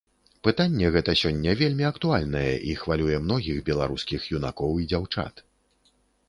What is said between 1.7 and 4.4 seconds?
актуальнае і хвалюе многіх беларускіх